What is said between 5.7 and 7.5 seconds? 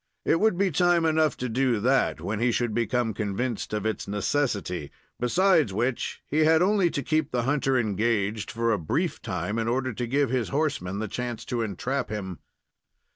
which, he had only to keep the